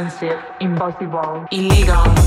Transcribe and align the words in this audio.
impossible, 0.00 0.38
impossible, 0.60 1.46
illegal, 1.50 2.19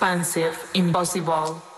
expansive, 0.00 0.56
impossible. 0.72 1.69